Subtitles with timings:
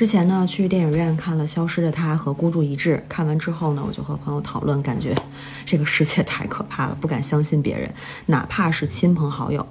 [0.00, 5.14] 之前呢，去电影院看了《消失的她》和《孤注一掷》，看完之后呢，我就和朋友讨论，感觉
[5.66, 7.92] 这个世界太可怕了，不敢相信别人，
[8.24, 9.66] 哪怕是亲朋好友。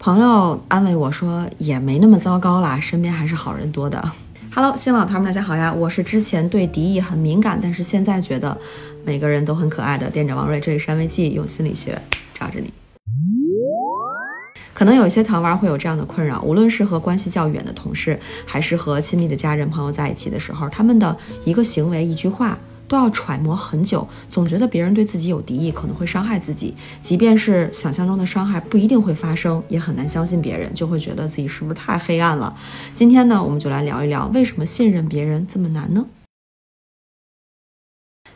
[0.00, 4.10] 朋友安慰我说，也没那么糟糕啦，身边还是好人多的。
[4.52, 5.72] Hello，新老头们，大家好呀！
[5.72, 8.58] 我是之前对敌意很敏感，但是现在觉得
[9.04, 10.58] 每个人都很可爱的店长王瑞。
[10.58, 11.96] 这里是安慰剂，用心理学
[12.34, 12.72] 罩着你。
[14.78, 18.16] 可能有一些糖丸会有这样的困扰，无论是和关系较远的同事，
[18.46, 22.56] 还是和亲密的家人朋友在一起的时候，他们的一个行为、一句话。
[22.86, 26.74] 都要揣摩很久，总觉得别人对自己有敌意，可能会伤害自己。
[27.02, 32.56] 即便是想象中的伤害不一定会发生，也很难相信别人，就会觉得自己是不是太黑暗了。
[32.94, 36.06] 今天呢，我们就来聊一聊，为什么信任别人这么难呢？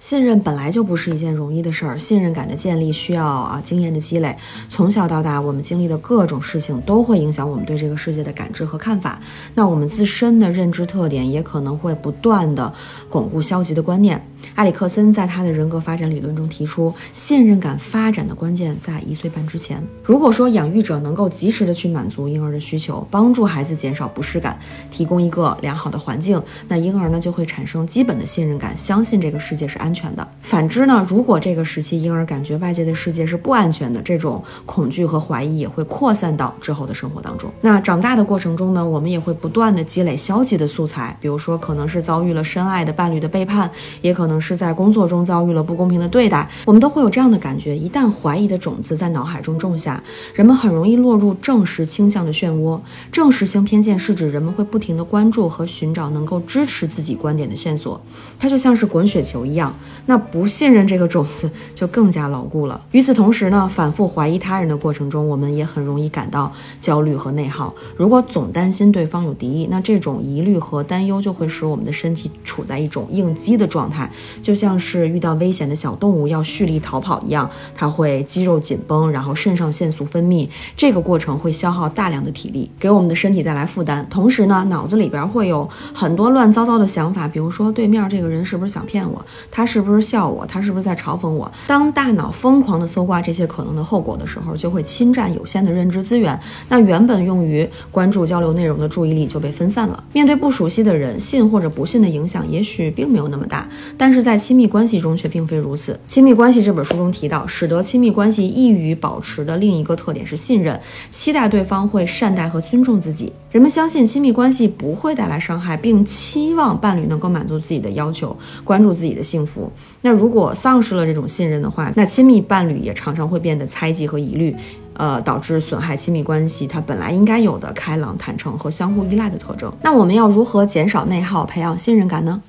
[0.00, 4.34] 信任本来就不是一件容易的事儿，信任感的建立需要啊经验的积累。
[4.66, 9.20] 从小到大，我们经历的各种事情都会影响我们对这个世界的感知和看法。
[9.54, 12.72] 那我们自身的认知特点也可能会不断的
[13.10, 14.26] 巩固消极的观念。
[14.54, 19.86] 埃里克森在他的人格发展理论中提出，信任感发展的关键在一岁半之前。
[20.02, 24.58] 如果说养育者能够及时的去满足婴儿的需求，帮助孩子减少不适感，
[24.90, 29.89] 提供一个良好的环境，那婴儿呢就会产生基本的信任感，相信这个世界是安。
[29.90, 30.26] 安全的。
[30.40, 37.50] 反之呢，如果这个时期婴儿感觉外界的世界是不安全的，这种恐惧和怀疑也会扩散到之后的生活当中。
[37.60, 43.68] 那长大的过程中呢，我们也会不断的积累消极的素材，比如说可能是遭遇了深爱的伴侣的背叛，
[44.00, 47.76] 也可能是在工作中遭遇了不公平的对待，我们都会有这样的感觉。
[47.76, 50.00] 一旦怀疑的种子在脑海中种下，
[50.32, 52.80] 人们很容易落入证实倾向的漩涡。
[53.10, 58.00] 证实性偏见是指人们会不停的关注和寻找能够支持自己观点的线索，
[58.38, 59.74] 它就像是滚雪球一样。
[60.06, 62.80] 那不信任这个种子就更加牢固了。
[62.92, 67.74] 与此同时呢，反复怀疑他人的过程中，我们也很容易感到焦虑和内耗。
[67.96, 74.10] 如果总担心对方有敌意，那这种疑虑和担忧就会使我们的身体处在一种应激的状态，
[74.42, 80.46] 就像是遇到危险的小动物要蓄力逃跑一样，它会肌肉紧绷，然后肾上腺素分泌，
[80.76, 84.06] 这个过程会消耗大量的体力，给我们的身体带来负担。
[84.10, 89.24] 同时呢，脑子里边会有很多乱糟糟的想法，比如说对面这个人是不是想骗我？
[89.50, 89.69] 他。
[89.70, 90.44] 是不是笑我？
[90.44, 91.48] 他是不是在嘲讽我？
[91.68, 96.36] 当大脑疯狂地搜刮这些可能的后果的时候，就会侵占有限的认知资源。
[96.68, 100.02] 那原本用于关注交流内容的注意力就被分散了。
[100.12, 105.92] 面对不熟悉的人，信或者不信的影响也许并没有那么大，但是在亲密关系中却并非如此。
[106.08, 110.80] 《亲密关系》这本书中提到，使得亲密关系易于保持的另一个特点是信任，
[111.10, 113.32] 期待对方会善待和尊重自己。
[113.52, 119.59] 人们相信亲密关系不会带来伤害，并期望伴侣能够满足自己的要求，关注自己的幸福。
[120.02, 124.54] 那如果丧失了这种信任的话，那亲密伴侣也常常会变得猜忌和疑虑，
[124.94, 129.72] 呃，导致损害亲密关系它本来应该有的开朗、坦诚和相互依赖的特征。
[129.82, 132.42] 那我们要如何减少内耗，培养信任感呢？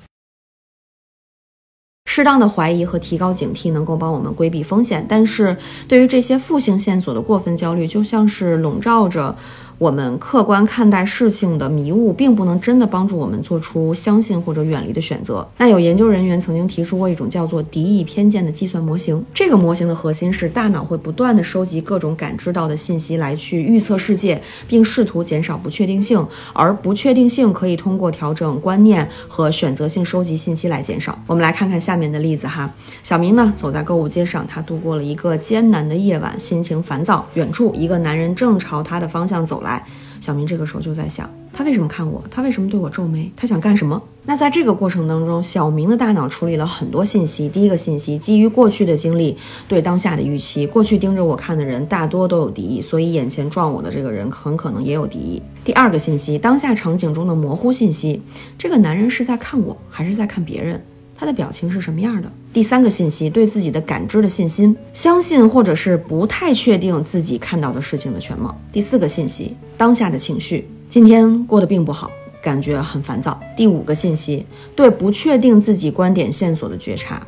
[2.04, 5.56] 适当的怀疑和提高警惕能够帮我们规避风险，但是
[5.88, 9.34] 对于这些负性线索的过分焦虑，就像是笼罩着。
[9.82, 15.44] 我们客观看待事情的迷雾，并不能真的帮助我们做出相信或者远离的选择。
[15.58, 19.24] 那有研究人员曾经提出过一种叫做敌意偏见的计算模型。
[19.34, 26.24] 这个模型的核心是大脑会不断的收集各种感知到的信息来去预测世界，并试图减少不确定性。
[26.52, 31.18] 而不确定性可以通过调整观念和选择性收集信息来减少。
[31.26, 32.72] 我们来看看下面的例子哈。
[33.02, 37.26] 小明呢走在购物街上，他度过了一个艰难的夜晚，心情烦躁。
[37.34, 39.71] 远处一个男人正朝他的方向走来。
[40.20, 42.22] 小明这个时候就在想，他为什么看我？
[42.30, 43.30] 他为什么对我皱眉？
[43.36, 44.00] 他想干什么？
[44.24, 47.48] 那在这个过程当中，小明的大脑处理了很多信息。
[47.48, 55.42] 第一个信息，基于过去的经历，对当下的预期，过去盯着我看的人大多都有敌意，所以眼前撞我的这个人很可能也有敌意。
[55.64, 58.22] 第二个信息，当下场景中的模糊信息，
[58.56, 60.80] 这个男人是在看我还是在看别人？
[61.22, 62.28] 他的表情是什么样的？
[62.52, 68.60] 第三个信息，对自己的感知的信心，相信或者是不太确定自己看到的事情的全貌。
[68.72, 72.10] 第四个信息，当下的情绪，今天过得并不好，
[72.42, 73.38] 感觉很烦躁。
[73.56, 74.44] 第五个信息，
[74.74, 77.24] 对不确定自己观点线索的觉察，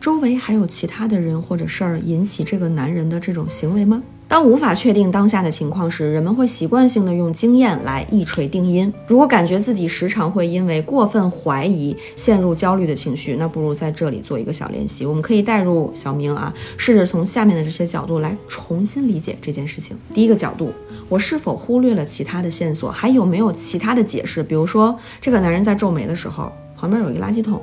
[0.00, 4.02] 周围还有其他的人或者事儿引起这个男人的这种行为吗？
[4.26, 8.92] 当无法确定当下的情况时，人们会习惯性的用经验来一锤定音。
[9.06, 15.04] 如果感觉自己时常会因为过分怀疑陷入焦虑的情绪，那不如在这里做一个小练习。
[15.06, 19.96] 我们可以带入小明啊，试着从下面的这些角度来重新理解这件事情。
[20.14, 20.72] 第一个角度，
[21.08, 22.90] 我是否忽略了其他的线索？
[22.90, 24.42] 还有没有其他的解释？
[24.42, 27.62] 比如说，这个男人在皱眉的时候，旁边有一个垃圾桶，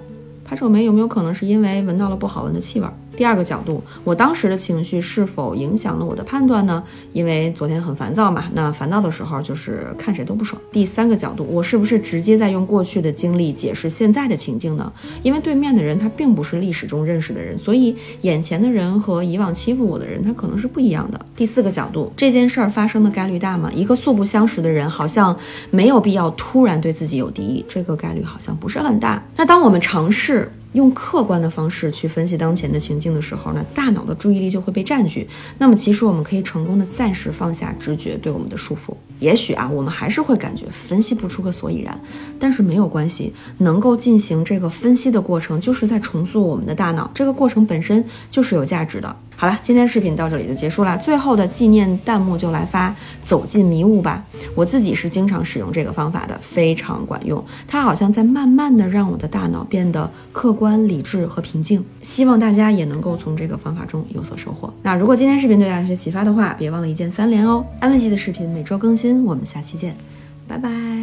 [0.51, 2.86] 他皱眉有没有可能是因为闻到了不好闻的气味？
[3.22, 6.84] 第二个角度，我当时的情绪是否影响了我的判断呢？
[7.14, 10.60] 因为昨天很烦躁嘛，那烦躁的时候就是看谁都不爽。
[10.72, 14.92] 第三个角度，我是不是直接在用过去的经历解释现在的情境呢？
[15.22, 21.26] 因为对面的人他并不是历史中认识的人，所以眼前的人和以往欺负我的人他可能是不一样的。
[21.36, 23.72] 第四个角度，这件事儿发生的概率大吗？
[23.76, 25.38] 一个素不相识的人好像
[25.70, 29.24] 没有必要突然对自己有敌意，这个概率好像不是很大。
[29.36, 30.52] 那当我们尝试。
[30.74, 35.28] 用客观的方式去分析当前的情境的时候呢，大脑的注意力就会被占据。
[35.58, 38.96] 那么，其实我们可以成功的暂时放下直觉对我们的束缚。
[39.20, 42.00] 也许啊，我们还是会感觉分析不出个所以然，
[42.40, 47.10] 但是没有关系，能够进行这个分析的过程，就是在重塑我们的大脑。
[47.14, 49.16] 这个过程本身就是有价值的。
[49.42, 50.96] 好了，今天视频到这里就结束了。
[51.00, 52.96] 最后的纪念弹幕就来发
[53.26, 54.24] “走进迷雾吧”。
[54.54, 57.44] 我自己是经常使用这个方法的，非常管用。
[57.68, 61.84] 它好像在慢慢的让我的大脑变得客观、理智和平静。
[62.04, 64.72] 希望大家也能够从这个方法中有所收获。
[64.84, 67.66] 那如果今天视频对大家有些启发的话，别忘了一键三连哦。
[67.80, 69.96] 安慰剂的视频每周更新，我们下期见，
[70.48, 71.00] 拜拜。